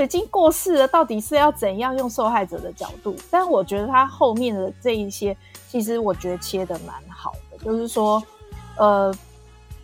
[0.00, 3.16] 已经过世了，到底是要怎样用受害者的角度？
[3.30, 5.36] 但我觉得他后面的这一些，
[5.68, 8.22] 其实我觉得切得蛮好的，就是说，
[8.76, 9.14] 呃，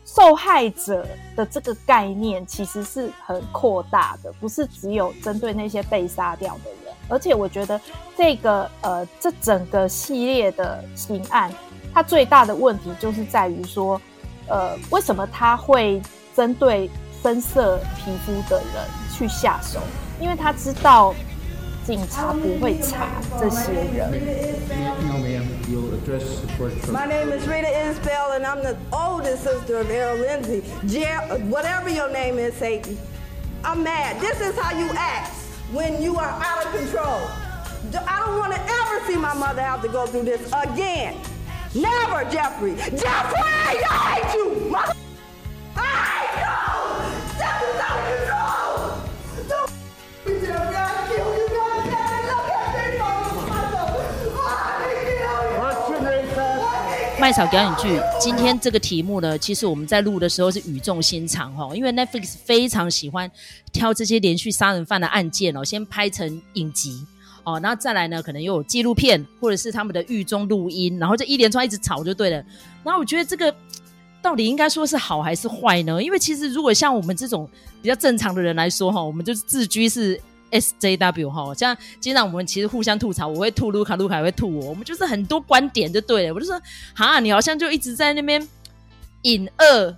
[0.04, 6.94] 受害者的这个概念其实是很扩大的，不是只有针对那些被杀掉的人。
[7.08, 7.80] 而且我觉得
[8.16, 11.52] 这个呃，这整个系列的刑案，
[11.92, 14.00] 它最大的问题就是在于说，
[14.48, 16.00] 呃，为什么他会
[16.34, 16.90] 针对
[17.22, 19.80] 深色皮肤的人去下手，
[20.19, 21.13] 因为他知道
[21.85, 23.07] 警察不会查
[23.39, 24.11] 这些人。
[26.91, 30.63] My name is Rita Isbell and I'm the oldest sister of Errol Lindsay.
[31.49, 32.97] Whatever your name is, Satan.
[33.63, 34.19] I'm mad.
[34.19, 35.31] This is how you act
[35.71, 37.29] when you are out of control.
[38.07, 41.15] I don't want to ever see my mother have to go through this again.
[41.75, 42.75] Never, Jeffrey.
[42.75, 44.93] Jeffrey, I hate you, mother.
[45.75, 46.42] I hate you.
[57.20, 63.30] 麦草表演剧，今天这个题目呢，其实我们在录的时候是语重心长哈，因为 Netflix 非常喜欢
[63.72, 67.06] 挑这些连续杀人犯的案件哦，先拍成影集
[67.44, 72.36] 哦，然后再来呢，可能又有纪录片或者是他们的狱中录音，然后这一连串一直吵就对了。
[72.82, 73.54] 然后我觉得这个
[74.20, 76.02] 到底应该说是好还是坏呢？
[76.02, 77.48] 因为其实如果像我们这种
[77.80, 80.20] 比较正常的人来说哈，我们就是自居是。
[80.54, 86.34] SJW 哈，像经常我们其实互相吐槽，我会吐卢卡，卢卡也会吐我，我们就是很多观点就对了。
[86.34, 86.60] 我就说，
[86.94, 88.46] 哈，你好像就一直在那边
[89.22, 89.96] 引恶，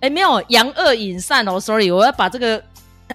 [0.00, 2.60] 哎，没有扬恶隐善哦，sorry，我要把这个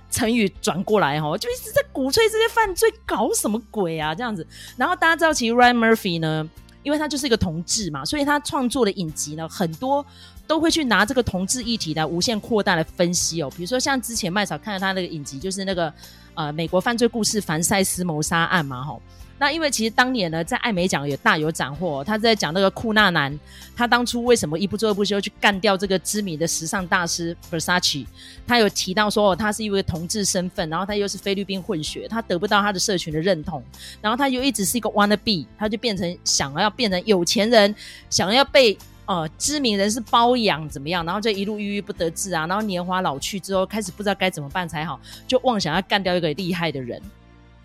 [0.09, 4.47] 成语转过来哈，就一直在鼓吹这些犯罪，搞什么鬼啊这样子。
[4.77, 6.49] 然后大家知道，其实 Ryan Murphy 呢，
[6.83, 10.05] 因为他就是一个同志嘛，所以他创作的影集呢，很多
[10.47, 13.52] 都会去拿这个同志议题来无限扩大来分析哦。
[13.58, 15.94] 比如说像之前麦嫂看到他那个影集，就是那个。
[16.34, 19.02] 呃，美国犯罪故事凡赛斯谋杀案嘛，吼，
[19.38, 23.38] 那因为其实当年呢，在艾美奖也大有斩获，他在讲那个库纳南，
[23.76, 28.05] 他当初为什么一不做二不休去干掉这个知名的时尚大师 Versace，
[28.48, 33.64] 他有提到说，他是一位同志身份，然后他又是菲律宾混血，他得不到他的社群的认同，
[34.02, 37.76] 然后他又一直是一个 wannabe，他就变成想要变成有钱人，
[38.10, 38.78] 想要被。
[39.06, 41.06] 哦，知名人士包养怎么样？
[41.06, 47.02] 然后就一路郁郁不得志啊，然后年华老去之后，开始不知道该怎么办才好，就妄想要干掉一个厉害的人。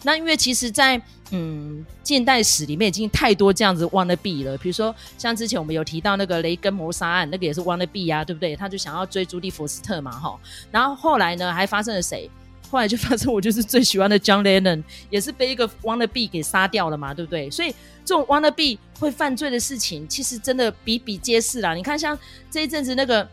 [0.03, 4.57] 那因为其实在，嗯近代史里面已经太多这样子 wannabe 了。
[4.59, 8.55] 比如说像之前我们有提到那个雷根谋杀案，那个也是 wannabe 啊，对不对？
[8.55, 10.39] 他就想要追朱莉佛斯特嘛，哈。
[10.71, 12.31] 然后后来呢，还发生了谁？
[12.71, 17.51] 后来就发生我就是最喜欢的 John Lennon，也是被一个 wannabe 给杀掉了嘛，对不对？
[17.51, 17.75] 所以
[18.07, 21.75] 这种 wannabe 会犯罪的事情，其实真的比比皆是啦。
[21.75, 22.19] 你看，像
[22.51, 23.29] 这一阵子那个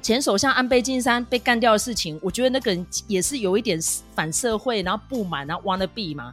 [0.00, 3.80] 前首相安倍晋三被干掉的事情，我觉得那个人也是有一点
[4.14, 6.32] 反社会，然后不满，然后 wannabe 嘛。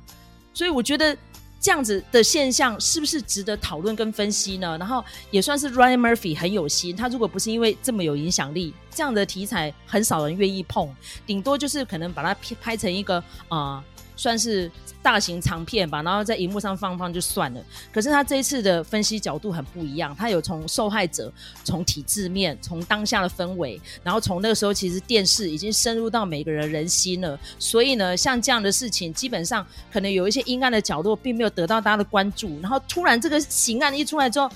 [0.54, 1.18] 所以我觉得。
[1.62, 4.78] 这样子的现象是不是值得讨论跟分析呢？
[4.78, 10.90] 然后也算是 Ryan Murphy 很有心，他如果不是因为这么有影响力，这样的题材很少人愿意碰，
[11.28, 13.84] 顶多就是可能把它拍成一个啊。
[14.16, 14.72] 算是
[15.02, 17.62] 大型长片吧，然后在荧幕上放放就算了。
[17.92, 21.32] 可是他这一次的分析角度很不一样，他有从受害者、
[21.64, 27.40] 从体制面、从当下的氛围，然后从那个时候其实电视已经深入到每个人人心了。
[27.58, 32.60] 所以呢，像这样的事情，基本上可能有一些阴暗的角落并没有得到大家的关注。
[32.62, 34.50] 然后突然这个刑案一出来之后，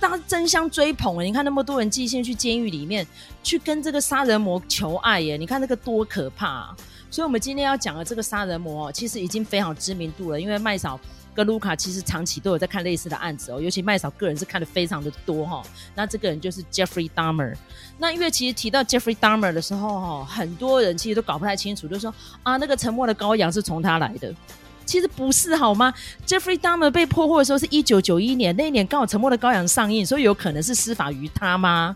[0.00, 1.24] 大家争相追捧。
[1.24, 3.04] 你看那么多人寄信去监狱里面
[3.42, 6.76] 去跟这个杀人魔求爱耶，你看那个多可怕啊！
[7.10, 10.40] 所以，我们今天要讲的这个杀人魔，其实已经非常知名度了。
[10.40, 10.98] 因为麦嫂
[11.34, 15.62] 跟卢卡其实长期都有在看类似的案子哦，尤其麦嫂个人是看的非常的多哈。
[15.94, 17.54] 那这个人就是 Jeffrey Dahmer。
[17.98, 24.32] 那因为其实提到 Jeffrey Dahmer 的时候哈，很多人其实都搞不太清楚，就是说啊，那个沉默的羔羊是从他来的。
[24.84, 25.92] 其实不是好吗
[26.26, 31.94] ？Jeffrey Dahmer 被破获的时候是一九九一年，那一年刚好沉默的羔羊上映，所以有可能是施法于他吗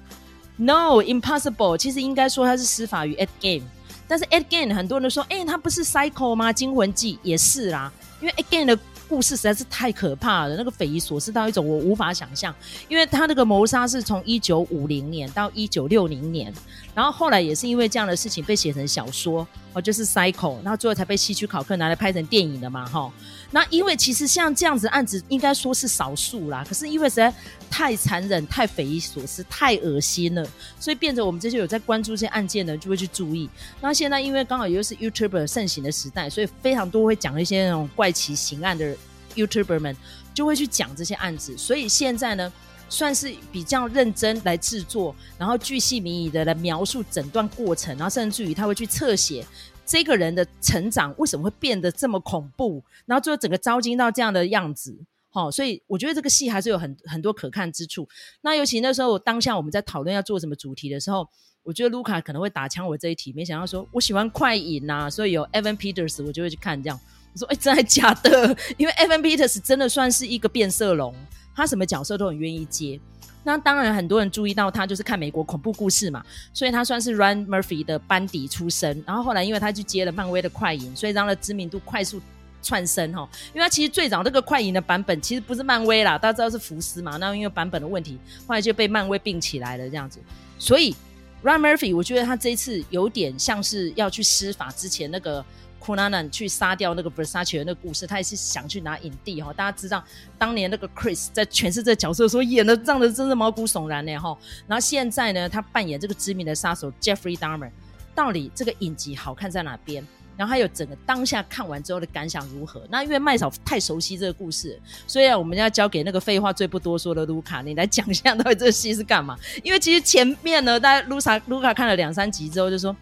[0.57, 1.79] ？No，impossible。
[1.79, 3.67] 其实应该说他是施法于 Ed Game。
[4.13, 6.53] 但是 again 很多人都说，哎、欸，他不是 cycle 吗？
[6.53, 8.79] 惊魂记也是啦，因为 again 的
[9.09, 12.55] 故事实在是太可怕了，那个匪夷所思到一种我无法想象。
[12.91, 16.53] 因为他那个谋杀是从一九五零年到一九六零年，
[16.95, 23.11] 然后后来也是因为这样的事情被写成小说，哦，就是 cycle，然后最后才被希区考克拿来拍成电影的嘛，哈。
[23.55, 27.33] 那因为其实像这样子案子应该说是少数啦，可是因为实在
[27.71, 30.43] 太残忍、太匪夷所思、太恶心了，
[30.81, 33.49] 所以变成我们这些有在关注这些案件的就会去注意。
[33.83, 38.97] 那现在因为刚好又是 YouTuber 盛行的时代，所以非常多会讲一些那种怪奇刑案的
[39.35, 39.95] YouTuber 们
[40.33, 41.55] 就会去讲这些案子。
[41.59, 42.51] 所以现在呢，
[42.89, 49.47] 算是比较认真来制作，然后巨细靡遗的来描述整段过程，然后甚至于他会去侧写。
[49.93, 54.97] 这个人的成长为什么会变得这么恐怖，然后最后整个招金到这样的样子。
[55.29, 58.09] 好、所以我觉得这个戏还是有很很多可看之处。
[58.41, 61.29] 那尤其那时候当下我们在讨论要做什么主题的时候，
[61.63, 66.99] 我觉得卢卡可能会打枪我这一题，没想到说我喜欢快影、啊，所以有 Evan Peters 我就会去看这样。
[67.35, 68.57] 我说哎，真的假的？
[68.79, 71.15] 因为 Evan Peters 真的算是一个变色龙，
[71.55, 72.99] 他什么角色都很愿意接。
[73.45, 79.03] 那当然很多人注意到他就是看美国恐怖故事嘛，所以他算是 Ryan Murphy 的班底出身。
[79.07, 82.21] 然后后来因为他去接了漫威的快银，所以让他知名度快速。
[82.65, 88.17] 窜升哈，因为他其实最早这个快银的版本其实不是漫威啦，大家知道是福斯嘛，那因为版本的问题，
[88.47, 90.21] 后来就被漫威并起来了这样子。
[90.61, 90.95] 所以
[91.43, 95.45] Ryan Murphy 我觉得他这一次有点像是要去施法之前那个
[95.81, 99.53] k u n a n a n 去杀掉那个 Versace 的那个故事，他也是想去拿影帝哈。
[99.53, 100.03] 大家知道
[100.39, 104.39] 当年那个 Chris 在诠释这个角色的时候演的让人真是毛骨悚然呢哈。
[104.69, 107.71] 然后现在呢，他扮演这个知名的杀手 Jeffrey Dahmer，
[108.15, 110.07] 到底这个影集好看在哪边？
[110.37, 112.83] 然后还有整个当下看完之后的感想如何？
[112.89, 119.39] 那因为麦嫂太熟悉这个故事，所以我们要交给那个废话最不多说的卢卡，你来讲一下到底这个戏是干嘛？
[119.63, 122.95] 因为其实前面呢，大家卢卡卢卡看了两三集之后就说，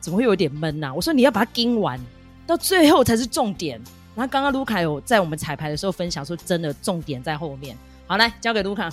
[0.00, 1.98] 怎么会有点闷呐、我说你要把它盯完，
[2.46, 3.80] 到最后才是重点。
[4.14, 7.76] 然后刚刚卢卡有在我们彩排的时候分享说，真的重点在后面。
[8.06, 8.92] 好，来交给卢卡。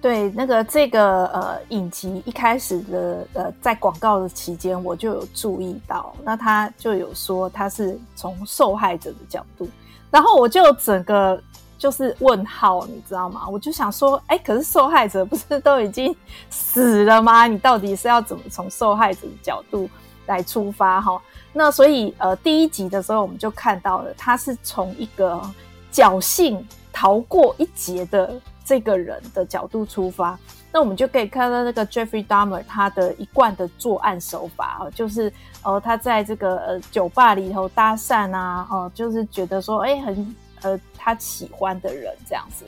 [0.00, 9.68] 对，那个这个呃影集一开始的呃在广告的期间我就有注意到，那他就有说他是从受害者的角度，
[10.08, 11.42] 然后我就整个
[11.76, 13.48] 就是问号，你知道吗？
[13.50, 16.14] 我就想说，哎，可是受害者不是都已经
[16.48, 17.48] 死了吗？
[17.48, 19.90] 你到底是要怎么从受害者的角度
[20.26, 21.00] 来出发？
[21.00, 21.20] 哈，
[21.52, 25.42] 那所以呃第一集的时候我们就看到了，他是从一个
[25.92, 28.32] 侥幸逃过一劫的。
[28.68, 30.38] 这个人的角度出发，
[30.70, 35.32] 那我们就可以看到那个 Jeffrey Dahmer 他的一贯的作案手法啊，就是
[35.62, 42.66] 呃他在这个呃酒吧里头搭讪啊，哦、就是觉得说哎很呃他喜欢的人这样子，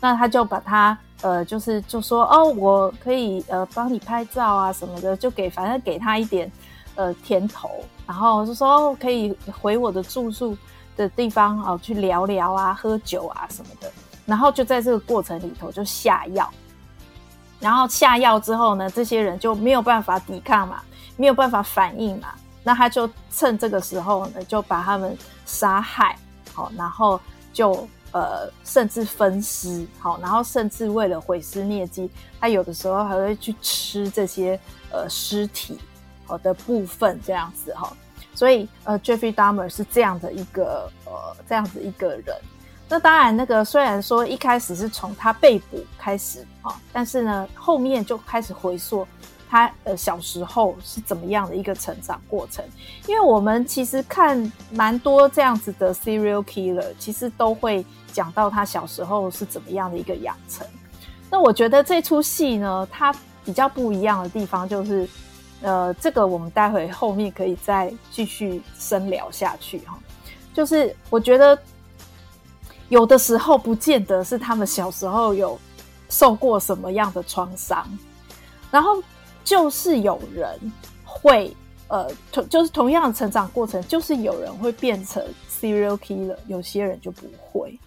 [0.00, 6.50] 那他就把他呃就是就说哦我可以呃帮你拍照啊什么的，就给反正给他一点
[6.96, 7.70] 呃甜头，
[8.04, 9.32] 然后就说可以
[9.62, 10.58] 回我的住宿
[10.96, 13.88] 的地方哦、去聊聊啊喝酒啊什么的。
[14.26, 16.52] 然后就在这个过程里头就下药，
[17.60, 20.82] 然后下药之后呢，这些人就没有办法抵抗嘛，
[21.16, 22.34] 没有办法反应嘛，
[22.64, 26.18] 那他就趁这个时候呢，就把他们杀害，
[26.52, 27.20] 好，然后
[27.52, 34.58] 就呃甚至分尸，好，然后甚至为了毁尸灭迹，他有的时候还会去吃这些
[34.90, 35.78] 呃尸体
[36.26, 37.96] 好的部分这样子哈，
[38.34, 41.12] 所以呃 Jeffrey Dahmer 是这样的一个呃
[41.48, 42.36] 这样子一个人。
[42.88, 49.04] 那当然，那个虽然说一开始是从他被捕开始啊，但是呢，后面就开始回溯
[49.50, 52.64] 他呃小时候是怎么样的一个成长过程。
[53.08, 60.64] 因为我们其实看蛮多这样子的 serial killer，其实都会讲到他小时候是怎么样的一个养成。
[61.28, 63.12] 那我觉得这出戏呢，它
[63.44, 65.08] 比较不一样的地方就是，
[65.60, 69.98] 呃，这个我们待会后面可以再继续深聊下去哈。
[70.54, 71.58] 就是我觉得。
[72.88, 75.58] 有的时候不见得是他们小时候有
[76.08, 77.86] 受过什么样的创伤，
[78.70, 79.02] 然后
[79.42, 80.58] 就是有人
[81.04, 81.56] 会
[81.88, 87.78] 呃同就是同样的成长过程，就是有人会变成 serial killer，有些人就不会。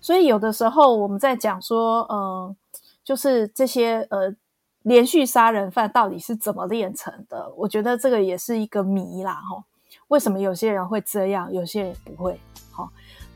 [0.00, 2.56] 所以有的时候我们在讲说，嗯、呃，
[3.04, 4.34] 就是这些呃
[4.82, 7.52] 连续杀人犯到底是怎么练成的？
[7.56, 9.62] 我觉得这个也是一个谜啦，齁。
[10.08, 12.40] 为什么有些人会这样，有些人不会？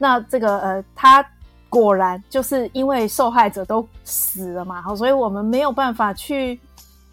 [0.03, 1.25] 那这个呃，他
[1.69, 6.59] 果然就是因为受害者都死了嘛，好，所以我们没有办法去，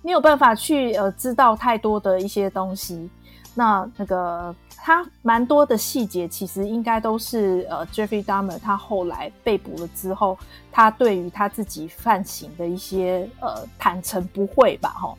[0.01, 3.07] 没有办法去呃知道太多的一些东西。
[3.53, 10.35] 那那个他蛮多的细节，其实应该都是呃，Jeffrey Dahmer 他后来被捕了之后，
[10.71, 15.15] 他对于他自己犯行的一些呃坦诚不讳吧，齁。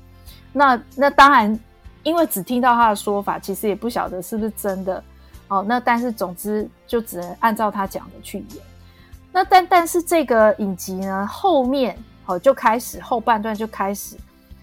[0.53, 1.57] 那那当然，
[2.03, 5.01] 因为只听到他的说法，其实也不晓得是不是真的。
[5.51, 8.65] 哦，那但是总之就只能按照他讲的去演。
[9.33, 14.17] 那但但是这个影集呢，后面哦就开始后半段就开始，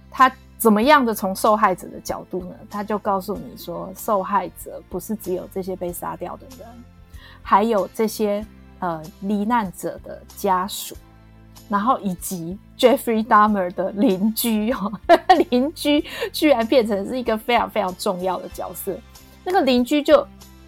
[0.09, 2.55] 他怎么样的从受害者的角度呢？
[2.69, 6.67] 他就告诉你说，受害者不是只有这些被杀掉的人，
[7.41, 8.45] 还有这些
[8.79, 10.95] 呃罹难者的家属，
[11.67, 14.89] 然后以及 Jeffrey Dahmer 的邻居哈，
[15.51, 18.97] 邻居居然变成是一个非常非常重要的角色。
[19.43, 20.25] 那个邻居就。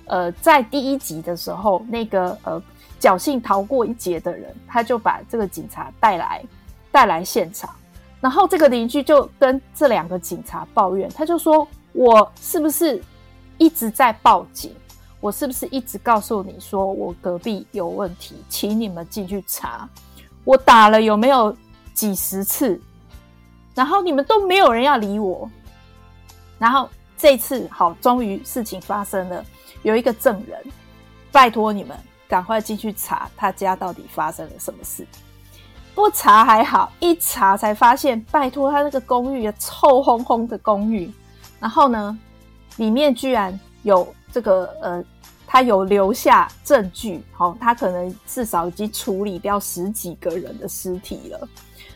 [0.10, 2.62] 呃，在第一集的时候，那个呃
[3.00, 6.44] 侥幸逃过一劫的人，他就把这个警察带来
[6.92, 7.70] 带来现场，
[8.20, 13.02] 然后这个邻居就跟这两个警察抱怨，他就说：“我是不是
[13.58, 14.76] 一直在报警？
[15.22, 19.88] 我是不是一直告诉你说我隔壁有问题，请你们进去查？
[20.44, 21.56] 我打了有没有
[21.94, 22.82] 几十次？
[23.76, 25.50] 然后你们都没有人要理我。
[26.58, 29.46] 然后这次好，终于事情发生了，
[29.84, 30.60] 有一个证人，
[31.32, 35.06] 拜托你们赶快进去查他家到底发生了什么事。
[35.96, 41.12] 不查还好，一查才发现，拜托他那个公寓臭烘烘的公寓，
[41.60, 42.18] 然后呢，
[42.78, 44.08] 里面居然有。
[44.32, 45.04] 这个呃，
[45.48, 51.48] 他有留下证据，好、他可能至少已经处理掉十几个人的尸体了。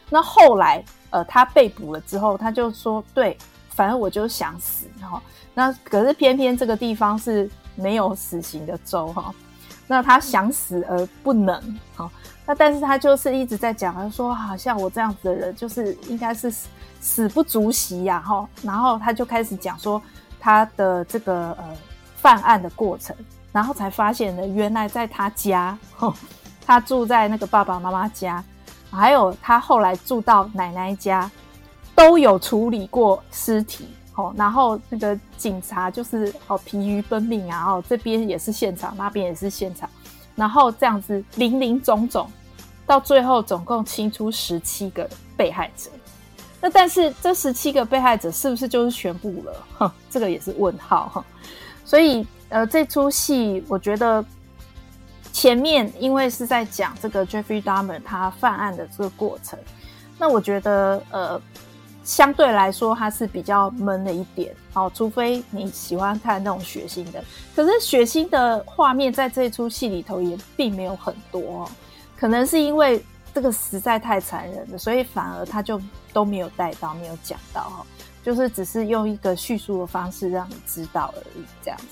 [0.09, 3.37] 那后来呃，他被捕了之后，他就说：“对，
[3.69, 5.21] 反正我就想死。”哈，
[5.53, 9.36] 那可是偏偏这个地方是没有死刑的州哈、哦，
[9.88, 11.60] 那他想死而不能，
[11.96, 12.12] 哈、哦，
[12.46, 16.53] 那但是他就是一直在讲，他说：“好像我这样子的人，就是应该是
[17.00, 20.01] 死，不足惜呀。”哈，然后他就开始讲说
[20.39, 21.63] 他的这个呃。
[22.24, 23.13] 犯案的过程，
[23.51, 25.77] 然后才发现呢，原来在他家，
[26.65, 28.42] 他住在那个爸爸妈妈家，
[28.89, 31.30] 还有他后来住到奶奶家，
[31.94, 33.89] 都有处理过尸体，
[34.38, 39.89] 然后那个警察就是哦疲于奔命啊，哦这边也是现场，那边也是现场，
[40.36, 42.29] 然后这样子林林总总，
[42.86, 45.89] 到最后总共清出十七个被害者，
[46.62, 49.65] 那但是这十七个被害者是不是就是全部了？
[49.79, 51.24] 哼，这个也是问号。
[51.86, 54.24] 所以，呃，这出戏我觉得
[55.34, 59.60] 前面因为是在讲这个 Jeffrey Dahmer 他犯案的这个过程，
[60.17, 61.41] 那我觉得呃
[62.03, 67.24] 相对来说它是比较闷的一点哦，除非你喜欢看那种血腥的，
[67.55, 71.69] 可是血腥的画面在这出戏里头也并没有很多，
[72.17, 75.81] 可能是因为这个实在太残忍了，所以反而他就
[76.12, 77.86] 都没有带到，没有讲到哈。
[78.24, 81.86] 就是只是用一个叙述的方式让你知道而已，这样子，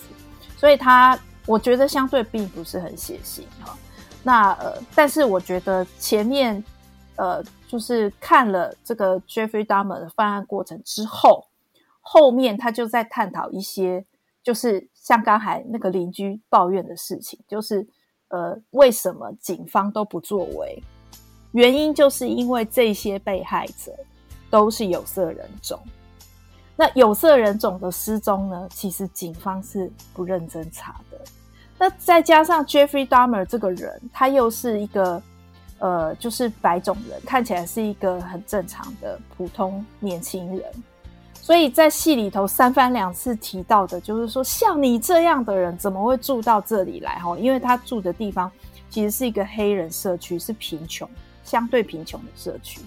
[0.58, 3.78] 所以他我觉得相对并不是很血腥哈。
[4.24, 6.64] 那呃，但是我觉得前面
[7.18, 11.48] 呃，就是看了这个 Jeffrey Dahmer 的犯案过程之后，
[12.02, 14.06] 后面他就在探讨一些，
[14.44, 17.88] 就是像刚才那个邻居抱怨的事情，就是
[18.28, 20.84] 呃，为什么警方都不作为？
[21.54, 23.96] 原因就是因为这些被害者
[24.50, 25.80] 都是有色人种。
[26.76, 28.68] 那有色人种的失踪呢？
[28.70, 31.18] 其实警方是不认真查的。
[31.80, 35.24] 那再加上 Jeffrey Dahmer 这个人，他又是一个
[35.82, 40.64] 呃，就是白种人，看起来是一个很正常的普通年轻人。
[41.34, 47.20] 所以在戏里头三番两次提到的，就是说像你这样的人怎么会住到这里来？
[47.20, 48.50] 哈，因为他住的地方
[48.90, 51.10] 其实是一个黑人社区，是贫穷、
[51.44, 52.80] 相对贫穷的社区。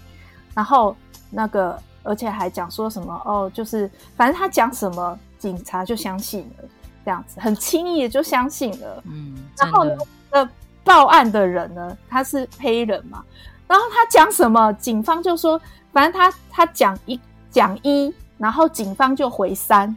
[0.55, 0.97] 然后
[1.31, 1.79] 那个。
[2.07, 6.69] 而且还讲说什么哦，就是反正他讲什么，警察就相信了，
[7.03, 9.03] 这样子很轻易的就相信了。
[9.07, 9.97] 嗯，然后呢，
[10.29, 10.51] 呃，
[10.85, 13.25] 报案的人呢，他是黑人嘛，
[13.67, 15.61] 然后他讲什么，警方就说，
[15.93, 17.19] 反正他他讲一
[17.51, 19.97] 讲一，然后警方就回三，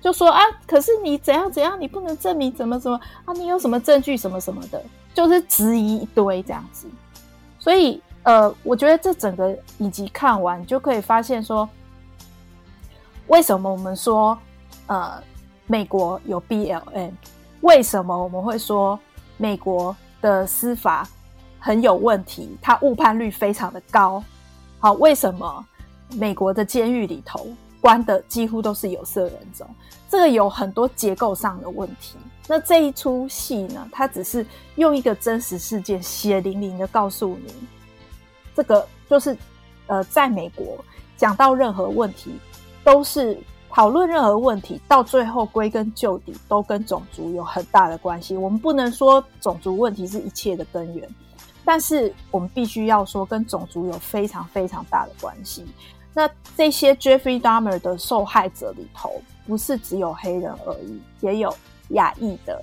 [0.00, 4.82] 就说啊，可是你怎样怎样，你不能证明怎么怎么啊，你有什么证据什么什么的，
[5.12, 6.86] 就是质疑一堆这样子，
[7.58, 8.00] 所以。
[8.22, 11.66] 呃，我觉得这整个影集看完就可以发现说，
[13.28, 14.38] 为什么我们说
[14.88, 15.12] 呃
[15.66, 17.12] 美国有 BLM？
[17.62, 19.00] 为什么我们会说
[19.38, 21.08] 美国的司法
[21.58, 22.56] 很有问题？
[22.60, 24.22] 它误判率非常的高。
[24.78, 25.64] 好，为什么
[26.14, 27.48] 美国的监狱里头
[27.80, 29.66] 关的几乎都是有色人种？
[30.08, 32.16] 这个有很多结构上的问题。
[32.48, 37.54] 那这一出戏呢，它只是用一个真实事件血淋淋的告诉你。
[38.56, 39.36] 这个就是，
[39.86, 40.84] 呃，在美国
[41.16, 42.34] 讲到任何问题，
[42.82, 43.38] 都是
[43.72, 48.36] 讨论任何问题，到最后归根究底都跟种族有很大的关系。
[48.36, 51.08] 我们不能说种族问题是一切的根源，
[51.64, 55.64] 但是我们必须要说跟种族有非常非常大的关系。
[56.12, 61.54] 那这些 Jeffrey Dahmer 的受害者里头，不是只有黑人而已，也有
[61.90, 62.60] 亚裔的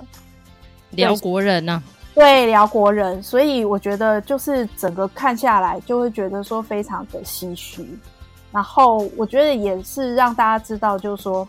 [0.91, 1.83] 辽国人呢、啊。
[2.13, 7.87] 对，辽国人，所以我觉得就是整个看下来，就会觉得说非常的唏嘘。
[8.57, 11.47] 然后我觉得也是让大家知道，就是说，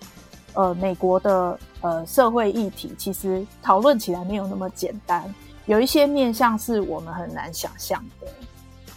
[0.53, 5.35] 呃，美国的呃社会议题其实讨论起来没有那么简单，
[5.65, 8.27] 有一些面向是我们很难想象的。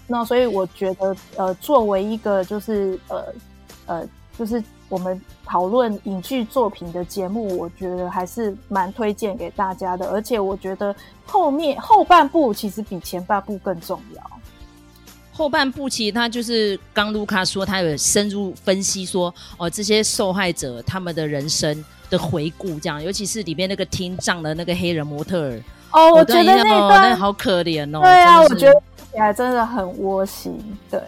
[0.08, 3.26] 那所以我觉得，呃，作为一个就是呃
[3.86, 5.20] 呃，就是我们。
[5.44, 10.10] 讨论影剧作品的节目，我觉得还是蛮推荐给大家的。
[10.10, 14.24] 而且我觉得后面后半部其实比前半部更重要。
[15.42, 25.64] 后半部其实他就是刚卢卡说，他有深入分析说，哦，这些受害者他们的人生的回顾，这样，尤其是里面那个听障的那个黑人模特儿。
[25.94, 28.02] 哦，我觉得那段、哦、那好可怜哦。
[28.02, 28.74] 对啊，我觉得
[29.12, 30.60] 起来真的很窝心。
[30.92, 31.02] 对。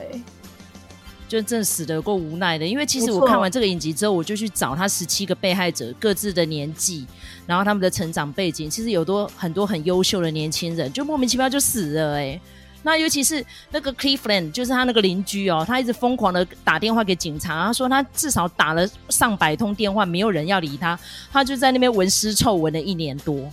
[1.28, 7.06] 就真死得够无奈的，因为其实我看完这个影集之后，我就去找他十七个被害者各自的年纪，
[7.46, 12.42] 然后他们的成长背景，其实有多很多很优秀的年轻人，就莫名其妙就死了哎、欸。
[12.84, 21.00] 那尤其是那个 Cleveland，就是他那个邻居哦，他一直疯狂的打电话给警察，他说他至少打了上百通电话，没有人要理他，
[21.32, 23.50] 他就在那边闻尸臭闻了一年多，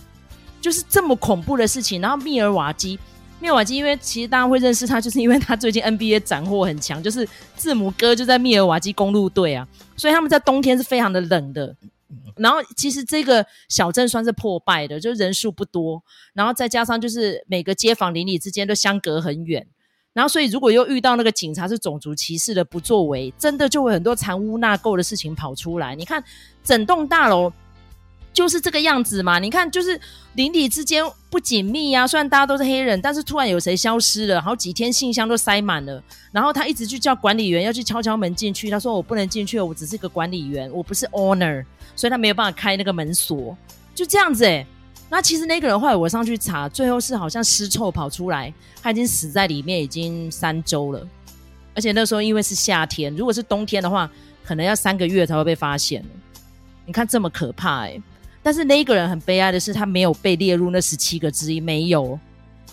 [0.61, 1.99] 就是这么恐怖的事情。
[2.01, 2.99] 然后密尔瓦基。
[3.39, 11.75] 密尔瓦基，因为其实大家会认识他，就是因为他最近 NBA 斩获很强，就是字母哥就在密尔瓦基公路队啊，所以他们在冬天是非常的冷的。
[12.35, 16.03] 然后其实这个小镇算是破败的，就是人数不多，
[16.33, 19.67] 然后再加上就是每个街坊邻里之间都相隔很远，
[20.13, 25.95] 然后所以如果又遇到那个警察是种族歧视的不作为，真的就会很多藏污纳垢的事情跑出来。
[25.95, 26.23] 你看
[26.63, 27.51] 整栋大楼。
[28.33, 29.99] 就是这个样子嘛，你看，就是
[30.35, 32.07] 邻里之间不紧密啊。
[32.07, 36.01] 虽然大家都是黑人，但是突然有谁消失了，好几天信箱都塞满了。
[36.31, 43.55] 然后他一直去叫管理员要去敲敲门进去，他说我不能进去，我只是一个管理员，我不是 owner，所以他没有办法开那个门锁。
[43.93, 44.65] 就这样子哎。
[45.09, 51.05] 那其实那个人后来我上去查，最后是好像尸臭跑出来，他已经死在里面已经三周了。
[51.75, 54.09] 而且那时候因为是夏天，如果是冬天的话，
[54.45, 56.01] 可能要三个月才会被发现。
[56.85, 58.01] 你看这么可怕哎。
[58.43, 62.19] 但是那一个人很悲哀的是，他没有被列入那十七个之一，没有，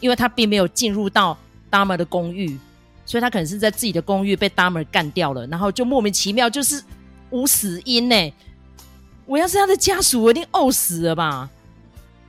[0.01, 1.37] 因为他并没有进入到
[1.71, 2.59] Dahmer 的公寓，
[3.05, 6.83] 所以他可能是在自己的公寓被 Dahmer 干掉了，然后就莫名其妙就是
[7.29, 8.33] 无死因呢。
[9.27, 11.51] 我要是他的家属，我一定呕死了吧。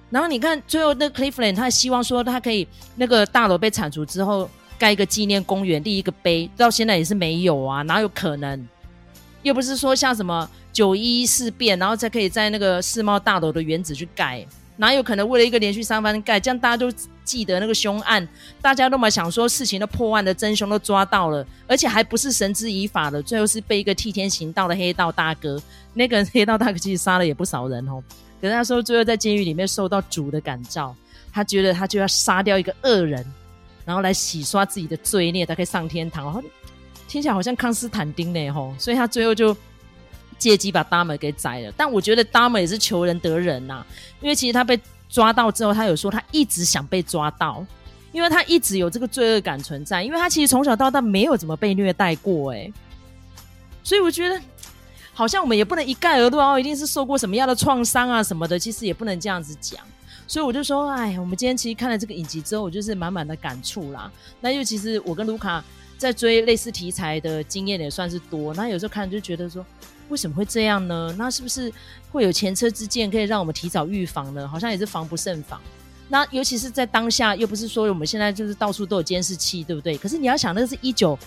[0.09, 2.67] 然后你看最后那个 Cleveland，他希望说他可以
[2.97, 8.67] 那个大楼被铲除之后盖一个纪念公园，立一个碑，到现在也是没有啊，哪有可能？
[9.43, 10.49] 又不是说像什么。
[10.71, 14.45] 九一一事变，然后才可以在那个世贸大楼的原址去盖，
[14.77, 16.91] 哪有可能为了一个连续三番盖，这样大家都
[17.25, 18.25] 记得那个凶案，
[18.61, 25.61] 大家都嘛想说事情都破案的真凶都抓到了，而且还不是绳之以法的，最后是被一个替天行道的黑道大哥，
[25.93, 28.01] 那个人黑道大哥其实杀了也不少人哦，
[28.39, 30.95] 可是他说最后在监狱里面受到主的感召，
[31.33, 33.25] 他觉得他就要杀掉一个恶人，
[33.85, 36.41] 然后来洗刷自己的罪孽，他可以上天堂，
[37.07, 39.55] 听起来好像康斯坦丁呢吼，所以他最后就。
[40.39, 43.85] 借机把 Damme 给宰了，但我觉得 Damme 也是求仁得仁呐，
[44.21, 47.65] 因为其实他被抓到之后，他有说他一直想被抓到，
[48.11, 52.71] 因为他一直有这个罪恶感存在，因为他其实从小到大没有怎么被虐待过，哎，
[53.83, 54.39] 所以我觉得
[55.13, 59.83] 好像我们也不能一概而论哦，一定是受过什么样的创伤啊什么的，其实也不能这样子讲，
[60.25, 64.11] 所以我就说，哎，我们今天其实看了这个影集之后，我就是满满的感触啦。
[64.39, 65.63] 那又其实我跟卢卡
[65.97, 69.65] 在追类似题材的经验也算是多，那有时候看就觉得说。
[70.09, 71.15] 为什么会这样呢？
[71.17, 71.71] 那是不是
[72.11, 74.47] 会有前车之鉴，可以让我们提早预防呢？
[74.47, 75.59] 好像也是防不胜防。
[76.09, 79.95] 那尤其是在当下，又不是说我们现在就是到处都有监视器，对不对？
[79.97, 81.17] 可是你要想，那个是一九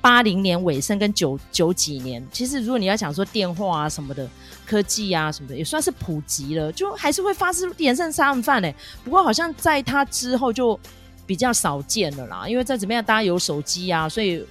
[0.00, 4.28] 八零年尾声跟九九几年，其实如果你要想说电话啊什么的，
[4.66, 8.70] 科技啊什么的，也算是普及了，就还是会发生连胜杀人犯呢。
[9.02, 10.78] 不过好像在他之后就
[11.24, 14.44] 比较少见了啦，因为再怎么样，大家有手机啊，所以。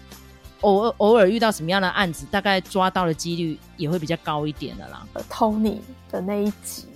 [0.65, 5.05] 偶尔偶尔遇到什么样的案子，大概抓到的几率也会比较高一点的啦。
[5.29, 5.77] Tony
[6.11, 6.87] 的那一集，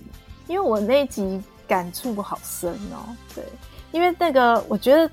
[0.48, 3.14] 因为我那一集感触好深哦。
[3.32, 3.44] 对，
[3.92, 5.08] 因为那个我觉得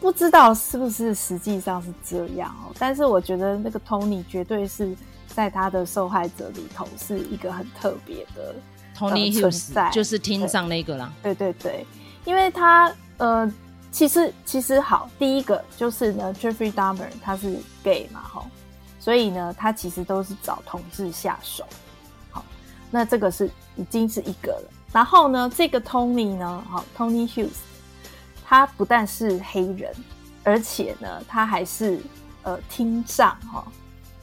[0.00, 4.92] 不知道是不是实际上是这样哦，但是我觉得那个 Tony 绝对是
[5.28, 8.54] 在他的受害者里头是一个很特别的
[8.98, 11.12] Tony Hughes，就是听上那个啦。
[11.22, 11.86] 对对对，
[12.24, 13.48] 因为他呃。
[13.92, 18.46] 其实其实好，第一个就是呢，Jeffrey Dahmer 他是 gay 嘛，哈，
[18.98, 21.66] 所以呢，他其实都是找同志下手，
[22.30, 22.44] 好，
[22.90, 24.70] 那这个是已经是一个了。
[24.92, 27.58] 然后呢，这个 Tony 呢，好，Tony Hughes，
[28.44, 29.92] 他不但是黑人，
[30.44, 32.00] 而且呢，他还是
[32.42, 33.64] 呃听障哈。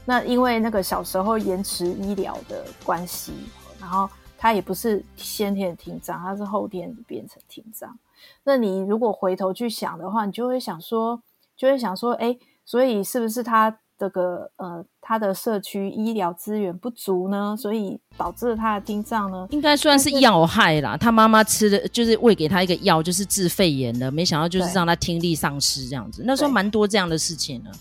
[0.06, 3.34] 那因为那个小时候延迟医疗的关系，
[3.80, 7.98] 然后他也不是先天的听障，他是后天变成听障。
[8.44, 11.22] 那你如果回头去想的话，你就会想说，
[11.56, 17.56] 就会想说，哎，所以是不是他这个呃，他的社区医疗资源不足呢？
[17.58, 19.48] 所以导致了他的听障呢？
[19.50, 20.96] 应该算是要害啦。
[20.96, 26.22] 他妈妈吃的就是喂给他一个药，就是治肺炎的，没想到就是让他听力丧失这样子。
[26.26, 27.72] 那时候蛮多这样的事情呢。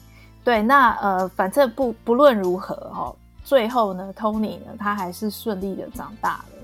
[0.42, 6.55] 对，那呃，反正不不论如何哈、哦，最后呢，Tony 呢，他还是顺利的长大了。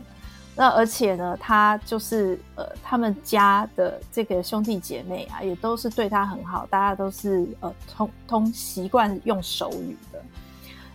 [0.55, 10.21] 那而且呢，他就是呃，他们家的这个兄弟姐妹啊，也都是对他很好，大家都是呃通通习惯用手语的。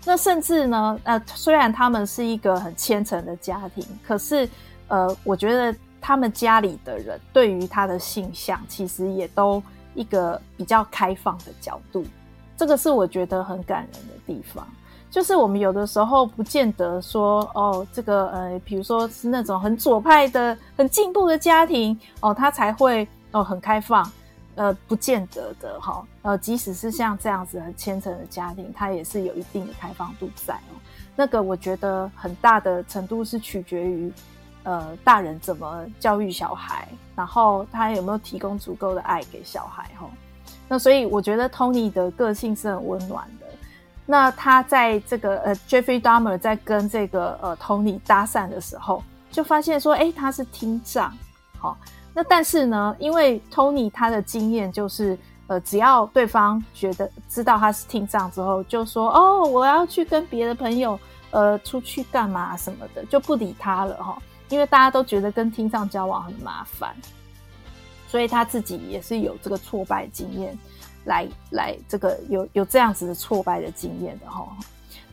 [0.06, 4.48] 那甚至呢，呃，虽然他们是一个很虔诚的家庭，可是
[4.88, 9.62] 呃，我觉得他们家里的人对于他的性向，其实也都
[9.96, 12.06] 一个比较开放的角度。
[12.56, 14.68] 这个是我觉得很感人的地方。
[15.10, 24.08] 就是我们有的时候不见得说哦，这个呃，比如说是那种很左派的、很进步的家庭哦，他才会哦很开放，
[24.56, 26.06] 呃，不见得的哈。
[26.24, 30.76] 呃，即使是像这样子很虔诚的家庭，他也是有一定的开放度在哦。
[31.16, 34.12] 那个我觉得很大的程度是取决于
[34.64, 40.08] 呃大人怎么教育小孩，然后他有没有提供足够的爱给小孩哈。
[40.68, 43.47] 那所以我觉得 Tony 的个性是很温暖的。
[44.10, 51.14] 那他在这个呃，Jeffrey Dahmer 在跟这个呃 Tony 搭讪的时候，就发现说，哎，他是听障，
[51.60, 51.78] 好、
[52.14, 60.98] 那但是呢，因为 Tony 他的经验就是，呃，只要对方觉得知道他是听障之后，就说哦，我要去跟别的朋友
[61.32, 64.18] 呃出去干嘛什么的，就不理他了哈、
[64.48, 66.96] 因为大家都觉得跟听障交往很麻烦，
[68.08, 70.58] 所以他自己也是有这个挫败经验。
[71.08, 74.48] 来来，这个有有这样子的挫败的经验的哈，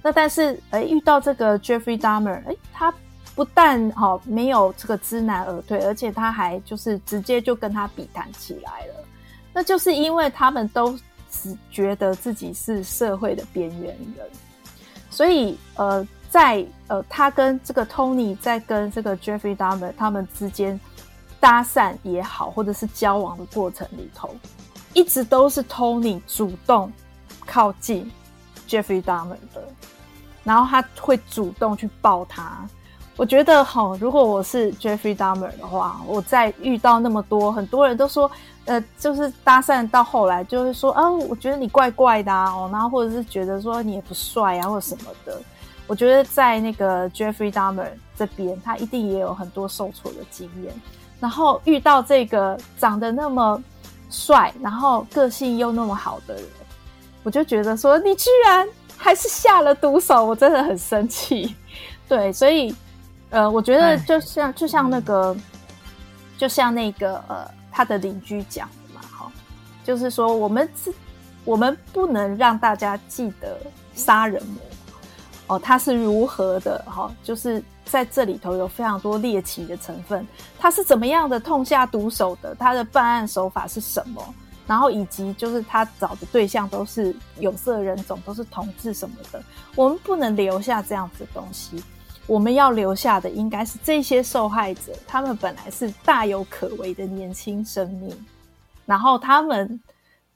[0.03, 2.93] 那但是哎，遇到这个 Jeffrey Dahmer，哎，他
[3.35, 9.05] 不但哈没有这个知难而退，而且他还就是直接就跟他比谈起来了。
[9.53, 10.99] 那就是因为他们都
[11.31, 14.29] 只觉得自己是社会的边缘人，
[15.11, 20.79] 所以呃，在呃他跟这个 Tony 在跟这个 Jeffrey Dahmer 他们之间
[21.39, 24.35] 搭讪也好，或者是交往的过程里头。
[24.95, 26.91] 一直都是 Tony 主动
[27.45, 28.11] 靠近
[28.69, 29.63] Jeffrey Dahmer 的，
[30.45, 32.67] 然后他会主动去抱他。
[33.17, 38.31] 我觉得齁，如果我是 Jeffrey Dahmer 的话，我在遇到那么多很多人都说，
[38.65, 45.41] 呃，就是搭讪到后来就是说啊，我觉得你怪怪的啊，哦，然后或者是觉得说你也不帅啊，或者什么的。
[45.87, 50.75] 我觉得在那个 Jeffrey Dahmer 这边，他一定也有很多受挫的经验，
[51.21, 53.63] 然后遇到这个长得那么。
[54.15, 56.45] 帅，然后个性又那么好的人，
[57.25, 61.57] 我就觉得说你居然还是下了毒手，我真的很生气。
[62.09, 62.73] 对，所以
[63.31, 65.37] 呃，我觉得就像就像那个，
[66.39, 69.33] 就像那个呃，他的邻居讲的嘛，哈，
[69.83, 70.95] 就是说我们是，
[71.45, 73.59] 我们不能让大家记得
[73.95, 74.63] 杀人魔
[75.49, 77.61] 哦，他是如何的哈，就是。
[77.85, 80.27] 在这里头有非常多猎奇的成分，
[80.59, 82.55] 他是怎么样的痛下毒手的？
[82.55, 84.35] 他的办案手法是什么？
[84.67, 89.43] 然后以及就是他找的对象都是有色人种，都是同志什么的。
[89.77, 91.85] 我们不能留下这样子的东西，
[92.27, 98.27] 我们要留下的应该是这些受害者，他们本来是大有可为的年轻生命，
[98.87, 99.79] 然后他们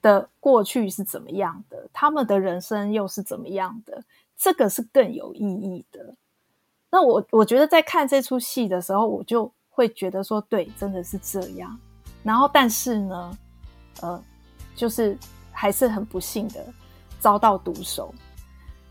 [0.03, 4.05] 的过去是怎么样的，他们的人生又是怎么样的，
[4.37, 6.15] 这个是更有意义的。
[6.90, 11.79] 那我我觉得在看这出戏的时候，我就会觉得说，对，真的是这样。
[12.22, 13.38] 然后，但是呢，
[14.01, 14.22] 呃，
[14.74, 15.16] 就是
[15.53, 16.64] 还是很不幸的
[17.20, 18.12] 遭到毒手。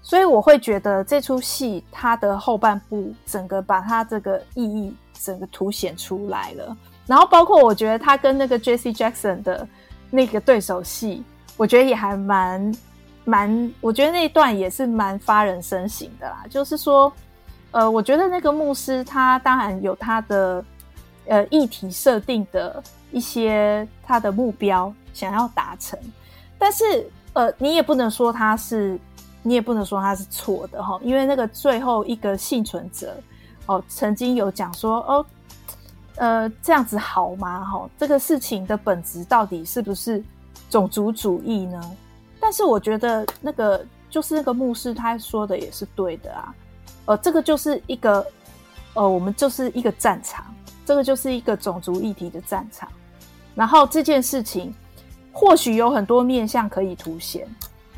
[0.03, 6.77] 所以我会觉得这出戏它的后半部整个把它这个意义整个凸显出来了。
[7.07, 9.67] 然后，包括我觉得他跟那个 Jesse Jackson 的
[10.12, 11.23] 那个对手戏，
[11.57, 12.71] 我觉得也还蛮
[13.25, 16.45] 蛮，我觉得那一段也是蛮发人深省的啦。
[16.47, 17.12] 就是说。
[17.71, 20.63] 呃，我觉得那个牧师他当然有他的
[21.27, 25.99] 呃议题设定的一些他的目标想要达成，
[26.58, 28.99] 但是呃，你也不能说他是，
[29.43, 33.15] 你也不能说他是错的哈，因为那个最后一个幸存者
[33.67, 35.25] 哦，曾经有讲说哦，
[36.15, 37.63] 呃，这样子好吗？
[37.63, 40.23] 哈，这个事情的本质到底是不是
[40.69, 41.80] 种族主义呢？
[42.39, 46.56] 但是我觉得那个就是那个牧师他说的也是对的啊。
[47.08, 48.26] 呃，这个就是一个，
[48.93, 50.46] 呃，我们就是一个战场，
[50.86, 52.89] 这个就是一个种族议题的战场。
[53.56, 54.76] 然后这件事情
[55.32, 57.48] 或许有很多面向可以凸显，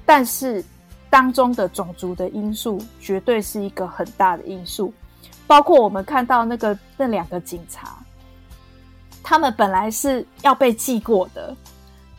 [0.05, 0.63] 但是
[1.09, 4.93] 当中的种族的因素绝对是一个很大的因素。
[5.47, 7.97] 包括我们看到那个那两个警察，
[9.23, 11.57] 他们本来是要被记过的，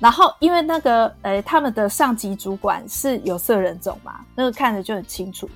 [0.00, 5.48] 然后因为那个呃，他们的上级主管是有色人种嘛，那个看着就很清楚，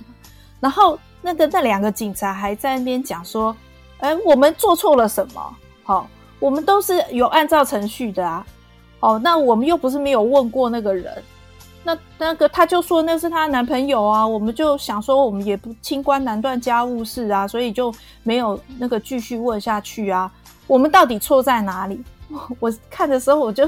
[0.61, 0.97] 然后。
[1.25, 3.55] 那个那两个警察还在那边讲说
[3.97, 5.55] ：“哎，我们做错了什么？
[5.83, 6.07] 好，
[6.39, 8.45] 我们都是有按照程序的啊。
[8.99, 11.23] 哦，那我们又不是没有问过那个人。
[11.83, 20.31] 那那个他就说那是他男朋友啊，我们就想说我们也不清官难断家务事啊，所以就没有那个继续问下去啊。
[20.67, 22.03] 我们到底错在哪里？
[22.59, 23.67] 我看的时候我就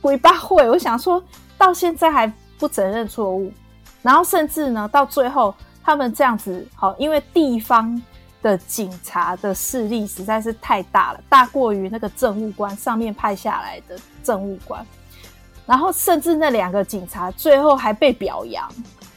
[0.00, 1.22] 鬼八会，我想说
[1.56, 3.52] 到现在还不承认错误，
[4.02, 5.54] 然后甚至呢到最后
[5.86, 8.02] 他们这样子好，因为地方
[8.42, 14.84] 的警察的势力实在是太大了，大过于那个政务官上面派下来的政务官。
[15.64, 18.68] 然后甚至那两个警察最后还被表扬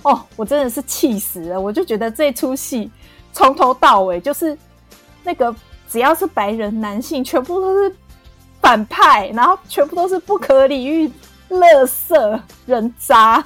[0.03, 1.59] 哦，我真的是气死了！
[1.59, 2.91] 我就觉得这出戏
[3.33, 4.55] 从头到尾就是
[5.23, 5.53] 那个
[5.87, 7.95] 只要是白人男性，全部都是
[8.61, 11.11] 反派，然后全部都是不可理喻、
[11.49, 13.43] 垃圾人渣。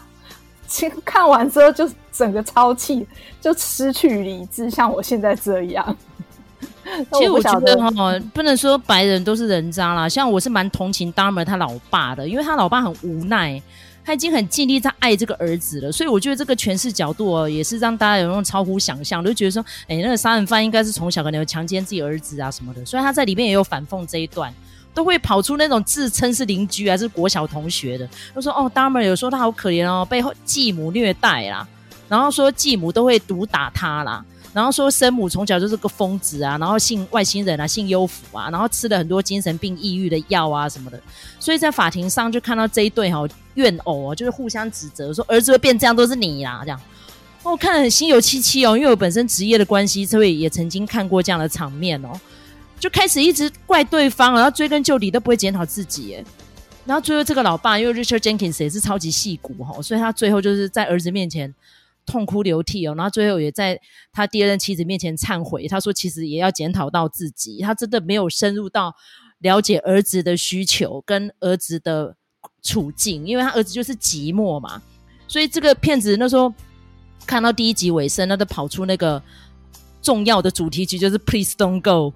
[0.73, 3.05] 其实 看完之后就整个超气，
[3.39, 5.95] 就失去理智，像我现在这样。
[7.13, 7.91] 其实我觉得哈，
[8.33, 10.09] 不能说白人都是人渣啦。
[10.09, 13.61] 像我是蛮同情 Dahmer 他老爸的，因为他老爸很无奈，
[14.03, 15.91] 他已经很尽力在爱这个儿子了。
[15.91, 22.83] 所以我觉得这个诠释角度哦，也是让大家有那种超乎想象，就觉得说，哎，那个杀人犯应该是从小可能有强奸自己儿子啊什么的。
[22.85, 24.53] 所以他在里面也有反讽这一段，
[24.93, 31.67] 都会跑出那种自称是邻居还是国小同学的，都说哦 d a m e r 有时候他好可怜哦，被继母虐待啦，
[32.07, 34.23] 然后说继母都会毒打他啦。
[34.53, 41.01] 然后说生母从小就是个疯子啊，然后信外星人啊，信幽符啊，然后吃了很多精神病、抑郁的药啊什么的，
[41.39, 46.79] 所以在法庭上就看到这一对哈、哦、怨偶啊，就是互相指责，说儿子会变这样都是你啦，这样，
[47.41, 52.09] 哦、看得很心有戚戚哦，因为我本身职业的关系，所以也曾经看过这样的场面哦，
[52.83, 56.25] 就开始一直怪对方，然后追根究底都不会检讨自己，耶。
[56.85, 61.55] 然后最后这个老爸因为 Richard Jenkins 也是超级戏骨哈，所以他最后就是在儿子面前。
[62.05, 63.79] 痛哭流涕哦，然后最后也在
[64.11, 65.65] 他第二任妻子面前忏悔。
[65.69, 68.93] 他说：“其实也要检讨到自己，他真的没有深入到
[69.39, 72.17] 了解儿子的需求跟儿子的
[72.61, 74.81] 处境，因为他儿子就是寂寞嘛。
[75.29, 76.53] 所以这个骗子那时候
[77.25, 79.23] 看到第一集尾声，那都跑出那个
[80.01, 82.13] 重要的主题曲，就是 Please Don't Go。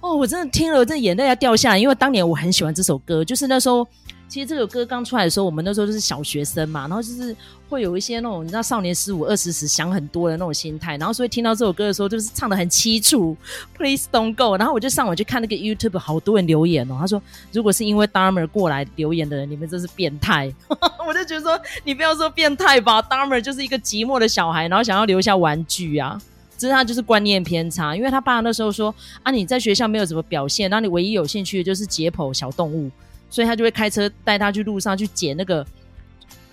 [0.00, 3.86] 哦，我真的听了，我真的眼泪要掉下来，因为当年我很喜欢这首歌，就是那时候。”
[4.30, 7.34] 其实这首歌刚出来的时候，我们那时候都是小学生嘛，然后就是
[7.68, 13.36] 会有一些那种你知道少年十五二十时想很多的那种心态，然后所以听到这首歌的时候，就是唱得很凄楚
[13.76, 14.56] ，Please don't go。
[14.56, 20.54] 然后我就上网去看那个 YouTube，好多人留言哦，他说如果是因为 Dahmer 过来留言的人，你们真是变态。
[21.04, 26.16] 我就觉得说你不要说变态吧，Dahmer 就是一个寂寞的小孩，然后想要留下玩具啊，
[26.60, 32.90] 只是他就是观念偏差，因为他爸那时候说啊你在学校没有什么表现，那你唯一有兴趣的就是解剖小动物。
[33.32, 35.64] 所以他就会开车带他去路上去捡那个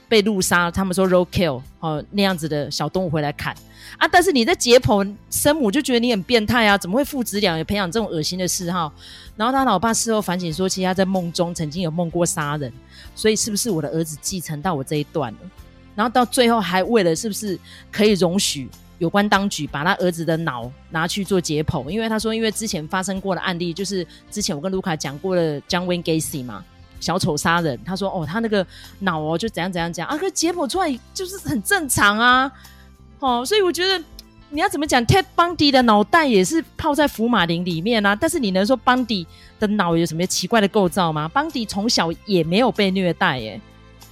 [0.07, 3.51] 被路杀，他们说 r o a kill 哦那样子的小动物回来砍
[3.97, 4.07] 啊。
[4.07, 8.93] 但是你在解剖生母就觉得你很变态啊，怎么会父子俩也培养这种恶心的嗜好？
[9.35, 12.71] 然后他老爸事后反省说，其实他在梦中曾经有梦过杀人，
[13.15, 15.39] 所以是不是我的儿子继承到我这一段了？
[15.95, 17.59] 然后到最后还为了是不是
[17.91, 18.69] 可以容许？
[18.99, 26.65] 有关当局把他儿子的脑拿去做解剖，因为他说，因为之前发生过的案例，就是之前我跟卢卡讲过的 John Wayne Gacy 嘛，
[26.99, 27.79] 小丑杀人。
[27.85, 28.65] 他说，哦，他那个
[28.99, 32.51] 脑哦，就怎样怎样讲啊，可解剖出来就是很正常啊，
[33.19, 34.03] 哦，所以我觉得
[34.49, 39.27] 你要怎么讲，Ted Bundy 的脑袋也是泡在福马林里面啊，但是你能说 Bundy
[39.59, 43.61] 的脑有什么奇怪的构造吗？Bundy 从小也没有被虐待耶。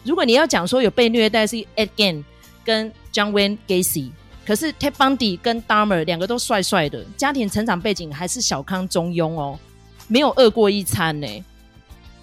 [0.04, 2.24] 如果你要讲说有被虐待是 Ed Gein
[2.64, 4.12] 跟 John Wayne Gacy。
[4.46, 9.60] 可是 Ted Bundy 跟 Dahmer 两个都帅帅的，家庭成长背景还是小康中庸哦，
[10.08, 11.46] 没有饿过一餐呢。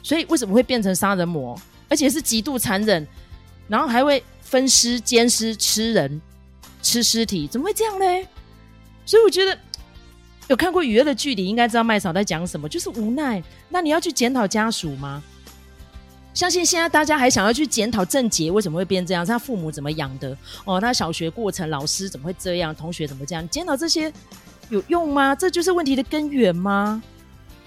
[0.03, 1.61] 所以为什么会变成杀人魔？
[1.89, 3.07] 而且是极度残忍，
[3.69, 6.21] 然后还会分尸、奸尸、吃人、
[6.81, 8.07] 吃尸体，怎么会这样呢？
[9.05, 9.59] 所以我觉得
[10.49, 13.43] 有看过《雨儿的距离》，应该知道麦嫂在讲什么，就是无奈。
[13.69, 15.23] 那你要去检讨家属吗？
[16.35, 20.37] 相信现在大家还想要去检讨郑杰为什么会变这样，是他父母怎么养的？
[20.65, 22.75] 哦，他小学过程老师怎么会这样？
[22.75, 23.47] 同学怎么这样？
[23.49, 24.13] 检讨这些
[24.71, 25.35] 有用吗？
[25.35, 27.03] 这就是问题的根源吗？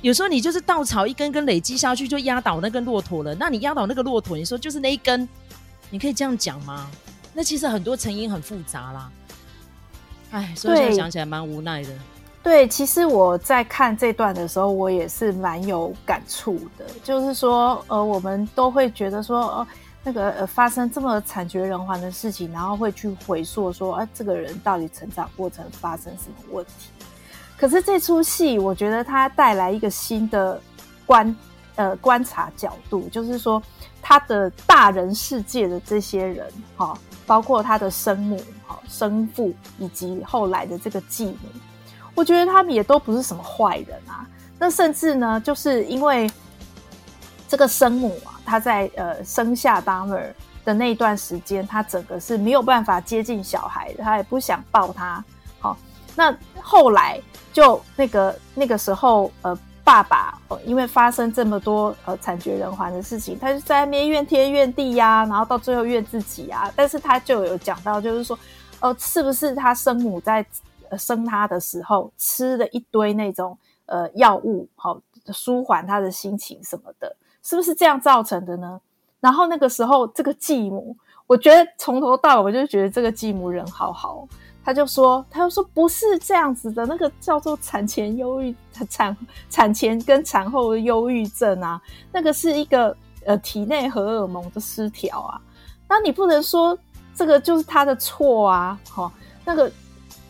[0.02, 3.34] 有时候你就是稻草一根根累积下去，就压倒那根骆驼了。
[3.36, 5.28] 那你压倒那个骆驼，你说就是那一根，
[5.90, 6.90] 你可以这样讲吗？
[7.34, 9.12] 那其实很多成因很复杂啦。
[10.32, 11.90] 哎，所以现在想起来蛮无奈的。
[12.46, 16.86] 对，其实我在看这段的时候，我也是蛮有感触的。
[17.04, 19.68] 就是说，呃，我们都会觉得说，呃，
[20.04, 26.92] 那个呃，发生这么惨绝人寰的事情，然后会去回溯说，啊，这个人到底成长过程发生什么问题？
[27.58, 30.62] 可是这出戏，我觉得它带来一个新的
[31.08, 31.36] 观，
[31.78, 33.60] 呃，观察角度，就是说，
[34.04, 36.46] 他的大人世界的这些人，
[36.78, 41.50] 哈，包括他的生母、哈生父，以及后来的这个继母。
[42.16, 44.26] 我觉得他们也都不是什么坏人啊，
[44.58, 46.32] 那甚至呢，就是因为
[47.48, 50.32] 这个生母啊，她在呃生下 Dahmer
[50.64, 55.24] 的那一段时间，他整个是没有办法接近小孩的，他也不想抱他。
[55.60, 55.78] 好，
[56.16, 57.22] 那后来
[57.54, 66.72] 就那个那个时候，呃，爸爸因为发生这么多呃惨绝人寰的事情，他就在那边怨天怨地呀、然后到最后怨自己啊。
[66.76, 68.40] 但是他就有讲到，就是说，
[68.80, 70.44] 呃，是不是他生母在
[70.98, 75.00] 生他的时候吃了一堆那种呃药物，好
[75.34, 78.80] 舒缓他的心情什么的，是不是这样造成的呢？
[79.20, 80.96] 然后那个时候，这个继母，
[81.26, 84.28] 我觉得从头到尾我就觉得这个继母人好好。
[84.64, 88.56] 他就说，他就说不是这样子的，那个叫做产前忧郁、
[88.90, 89.16] 产
[89.48, 91.80] 产前跟产后的忧郁症啊，
[92.12, 95.40] 那个是一个呃体内荷尔蒙的失调啊。
[95.88, 96.76] 那你不能说
[97.14, 99.12] 这个就是他的错啊，哈，
[99.46, 99.72] 那个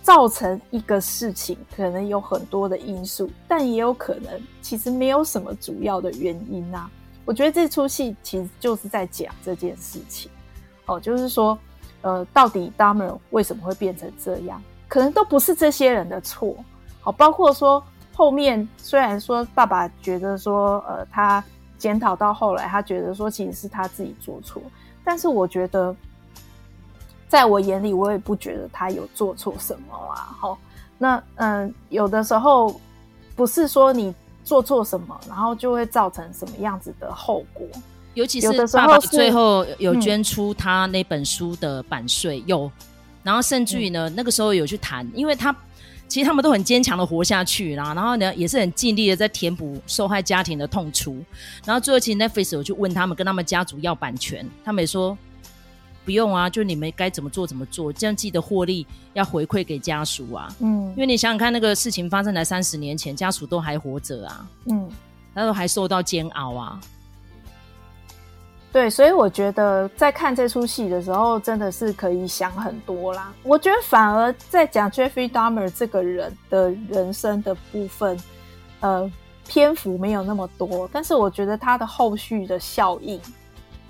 [0.05, 6.87] 造成一个事情可能有很多的因素，但也有可能其实没有什么主要的原因啊。
[7.25, 10.29] 我觉得这出戏其实就是在讲这件事情，
[10.85, 11.57] 哦，就是说，
[12.03, 14.61] 呃，到底 d a m e r 为什么会变成这样？
[14.87, 16.55] 可能都不是这些人的错，
[17.01, 21.43] 好，包括说后面虽然说爸爸觉得说，呃，他
[21.79, 24.61] 检讨到后来，他觉得说其实是他自己做错，
[25.03, 25.95] 但是我觉得，
[27.27, 30.35] 在我眼里，我也不觉得他有做错什么啊。
[30.39, 30.57] 好，
[30.97, 32.79] 那嗯，有的时候
[33.35, 34.13] 不是说你。
[34.45, 37.65] 做错什么，然后就会造成什么样子的后果？
[38.13, 42.71] 尤其是爸爸最后有捐出他那本书的版税，有、嗯，
[43.23, 45.51] 然后甚至于呢、嗯，那个时候有去谈，因为他
[46.07, 51.17] 其实他们都很坚强的活下去啦，然后呢也是很尽力的在填补受害家庭的痛楚，
[51.65, 55.17] 然后最后其实 Netflix 有去问他们，跟他们家族要版权，他们也说。
[56.05, 60.47] 不用啊，就你们该怎么做怎么做，这样记得获利要回馈给家属啊。
[60.59, 64.47] 嗯，因为你想想看，那个事情发生在三十年前，家属都还活着啊。
[64.65, 64.87] 嗯，
[65.33, 66.79] 他都还受到煎熬啊。
[68.71, 73.33] 对，所以我觉得在看这出戏的时候，真的是可以想很多啦。
[73.41, 78.19] 我觉得反而在讲 Jeffrey Dahmer 这个人的人生的部分，
[78.81, 79.11] 呃，
[79.47, 83.19] 篇幅没有那么多，但是我觉得他的后续的效应，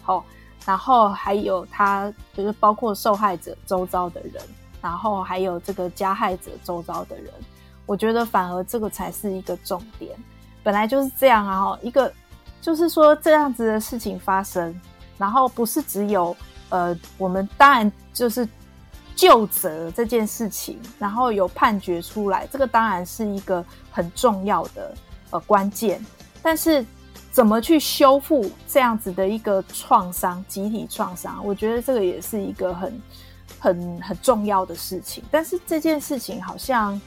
[0.02, 0.24] 好、哦。
[0.66, 4.42] 然后还有他，就是包括受害者周遭的人，
[4.82, 7.32] 然后还有这个加害者周遭的人，
[7.86, 10.18] 我觉得反而这个才是一个重点。
[10.64, 12.12] 本来就是这样啊，一个
[12.62, 14.74] 就是说这样子的事情发生，
[15.20, 16.36] 然后不是只有
[16.70, 18.48] 呃，我们当然就是
[19.16, 24.96] 就责这件事情，然后有判决出来，这个当然是一个很重要的
[25.30, 26.04] 呃关键，
[26.42, 26.84] 但是。
[27.36, 31.46] 怎么去修复这样子的一个创伤，集体创伤？
[31.46, 33.02] 我觉得这个也是一个很、
[33.60, 35.22] 很、很重要的事情。
[35.30, 37.00] 但是这件事情好像，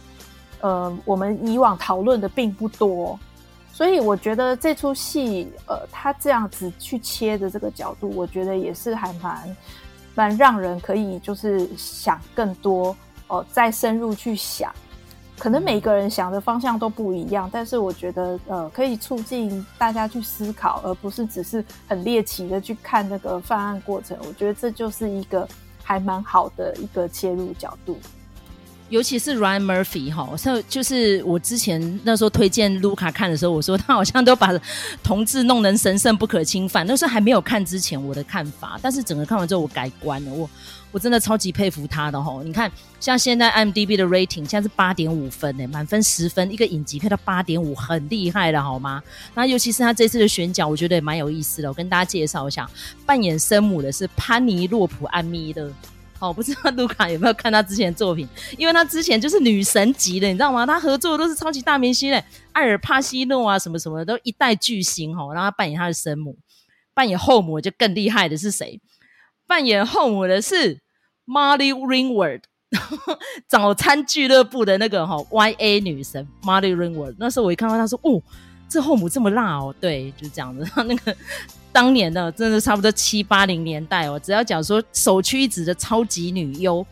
[0.60, 3.18] 呃，我们以往讨论的并不多，
[3.72, 9.56] 所以我觉得这出戏，呃，他这样子去切的这个角度，我觉得也是还蛮、
[10.14, 12.94] 蛮让人可以就是想更多
[13.28, 14.70] 哦、再深入去想。
[15.38, 24.16] 可能每个人想的方向都不一样，但是我觉得，呃，可以促进大家去思考，而不是只是很猎奇的去看那个犯案过程。
[24.26, 25.48] 我觉得这就是一个
[25.82, 27.96] 还蛮好的一个切入角度。
[28.88, 30.30] 尤其是 Ryan Murphy 哈，
[30.68, 34.50] 就是我之前那时候推荐卢卡看的时候，我说他好像都把
[35.02, 36.86] 同志弄成神圣不可侵犯。
[36.86, 40.32] 那时候还没有看之前我的看法，但是整个看完之后我改观了。
[40.32, 40.48] 我
[40.90, 42.40] 我真的超级佩服他的哈。
[42.42, 49.02] 你看，像现在 m d b 的 rating 现在是八点五分诶，满分十分，一个影集配到八点五，很厉害了好吗？
[49.34, 51.68] 那尤其是他这次的选角，我觉得也蛮有意思的。
[51.68, 52.66] 我跟大家介绍一下，
[53.04, 55.70] 扮演生母的是潘尼洛普·安咪勒。
[56.20, 58.28] 哦，不知道卢卡有没有看他之前的作品？
[58.56, 60.66] 因为他之前就是女神级的，你知道吗？
[60.66, 65.32] 他合作的都是超级大明星嘞，艾尔帕西诺啊，什么什么的都一代巨星哦。
[65.32, 66.36] 然后他扮演他的生母，
[66.92, 68.80] 扮演后母就更厉害的是谁？
[69.46, 70.80] 扮演后母的是
[71.26, 72.42] Molly Ringwald，
[73.46, 77.14] 早餐俱乐部的那个哈、哦、YA 女神 Molly Ringwald。
[77.18, 78.20] 那时候我一看到他说，哦，
[78.68, 80.64] 这后母这么辣哦，对，就是这样子。
[80.74, 81.16] 他 那个。
[81.78, 86.84] 当年的真的差不多七八零年代哦，只要讲说首屈一指的超级女优，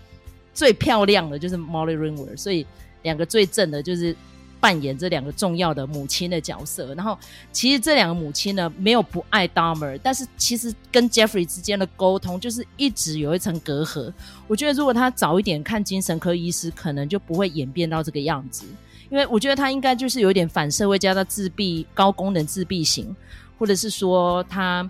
[0.54, 2.64] 最漂亮的就是 Molly Ringwald，所以
[3.02, 4.14] 两个最正的就是
[4.60, 6.94] 扮演这两个重要的母亲的角色。
[6.94, 7.18] 然后
[7.50, 14.12] 其实这两个母亲呢，没有不爱 Dahmer，但是其实跟 Jeffrey 之间的沟通就是一直有一层隔阂。
[14.46, 18.64] 我觉得如果他早一点看精神科医师，可能就不会演变到这个样子。
[19.10, 23.12] 因为我觉得他应该就是有点反社会，加到自闭、高功能自闭型。
[23.58, 24.88] 或者是说他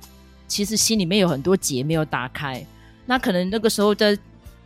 [0.49, 2.64] 其实心里面有很多结没有打开，
[3.05, 4.17] 那可能那个时候的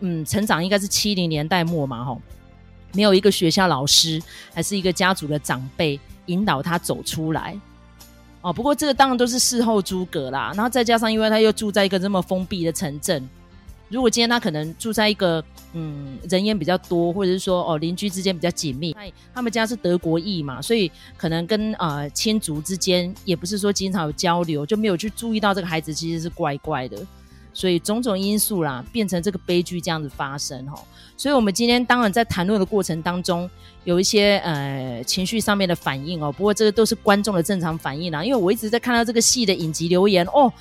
[0.00, 2.20] 嗯成长应该是七零年代末嘛，吼，
[2.92, 4.20] 没有一个学校老师
[4.54, 7.58] 还是一个家族的长辈引导他走出来，
[8.40, 8.52] 哦。
[8.52, 13.28] 不过这个当然都是事后诸葛啦，然后再加上因为他又住在一个这么封闭的城镇。
[13.88, 18.96] 如果今天他可能住在一个嗯人烟比较多，或者是说哦邻居之间比较紧密，
[19.32, 26.96] 他们家是德国裔嘛，所以可能跟呃亲族之间也不是说经常有交流，就没有去注意到这个孩子其实是怪怪的，
[27.54, 30.76] 所以种种因素啦，变成这个悲剧这样子发生哈。
[31.16, 33.48] 所以我们今天当然在谈论的过程当中，
[33.84, 40.52] 有一些呃情绪上面的反应哦，不过这个都是观众的正常反应啦，因为我一直在看到这个戏的影集留言哦，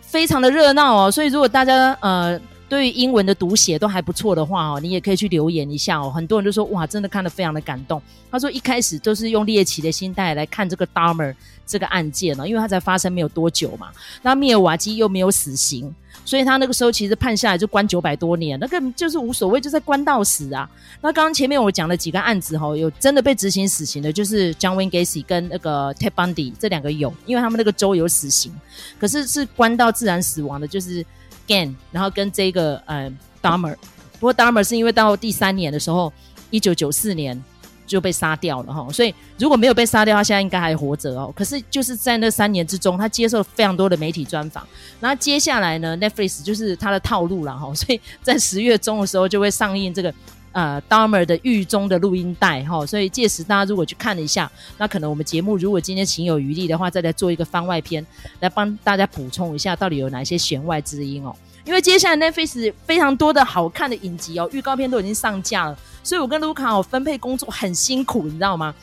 [0.00, 2.40] 非常的热闹哦，所以如果大家呃。
[2.74, 6.10] 对于英文的读写都还不错的话哦，你也可以去留言一下哦。
[6.10, 8.02] 很多人都说哇，真的看得非常的感动。
[8.32, 11.32] 他说一开始都是用猎奇的心态来看这个 Dahmer
[11.64, 13.92] 这个案件呢，因为他才发生没有多久嘛。
[14.22, 15.94] 那密尔瓦基又没有死刑，
[16.24, 20.68] 所以他那个时候其实判下来就关九百多年，那个就是无所谓，就在关到死啊。
[21.00, 28.52] 那刚刚前面我讲了几个案子哈，有真的被执行死刑的，就是 John Wayne Gacy 跟那个 Ted Bundy 这两个有，因为他们那个州有死刑，
[28.98, 31.06] 可是是关到自然死亡的，就是。
[31.46, 33.76] Gain，然后跟这个呃 Dahmer，
[34.18, 36.12] 不过 Dahmer 是因为到第三年的时候，
[36.50, 37.42] 一九九四年
[37.86, 41.32] 就被杀掉了哈，所以如果没有被杀掉，他现在应该还活着哦。
[41.36, 44.66] 可是就是在那三年之中，他接受了非常多的媒体专访。
[45.00, 50.12] 然后接下来呢，Netflix 就是他的套路了哈，所以在十月中的时候就会上映这个
[50.54, 52.86] 呃 Dahmer 的狱中的录音带哈。
[52.86, 58.04] 所以届时大家如果去看了一下，那可能我们节目如果今天情有余力的话，再来做一个番外篇，
[58.40, 61.36] 来帮大家补充一下到底有哪些弦外之音哦。
[61.66, 68.74] 因为接下来 Netflix 非常多的好看的影集哦，预告片都已经上架了，所以我跟卢卡哦分配工作很辛苦，你知道吗？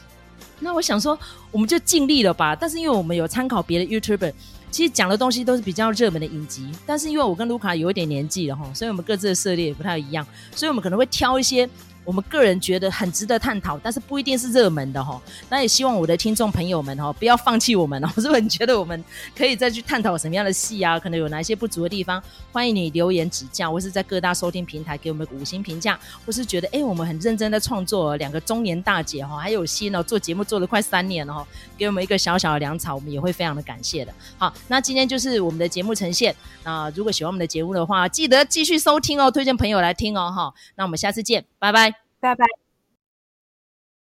[0.64, 1.18] 那我想说，
[1.52, 2.56] 我们就尽力了吧。
[2.56, 4.32] 但是因为我们有参考别的 YouTuber，
[4.72, 6.72] 其实讲的东西都是比较热门的影集。
[6.86, 11.70] 但是因为我跟卢卡有一点年纪了哈，所以我们各自的涉猎也不太一样，所以我们可能会挑一些。
[12.04, 15.22] 我们个人觉得很值得探讨，但是不一定是热门的哈。
[15.50, 18.10] 那也希望我的听众朋友们哈，不要放弃我们哦。
[18.16, 19.04] 如果你觉得我们
[19.36, 22.22] 可以再去探讨什么样的戏啊，可能有哪一些不足的地方，
[22.52, 31.48] 欢迎你留言指教，或是在各大收听平台给我们五星评价，或是觉得哎，我们很认真的创作，两个中年大姐哈，还有心哦，做节目做了快三年了哈，
[31.78, 34.14] 给我们一个小小的粮草，我们也会非常的感谢的。
[34.38, 36.36] 好，那今天就是我们的节目呈现。
[36.64, 40.54] 那如果喜欢我们的节目的话，记得继续收听哦，推荐朋友来听哦哈。
[40.76, 41.46] 那我们下次见。
[41.60, 41.91] 拜拜，
[42.22, 42.61] 拜拜。